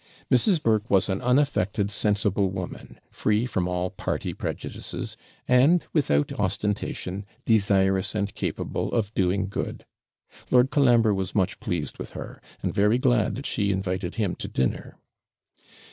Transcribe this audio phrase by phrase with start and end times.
[0.31, 0.63] Mrs.
[0.63, 5.15] Burke was an unaffected, sensible woman, free from all party prejudices,
[5.47, 9.85] and, without ostentation, desirous and capable of doing good.
[10.49, 14.47] Lord Colambre was much pleased with her, and very glad that she invited him to
[14.47, 14.97] dinner.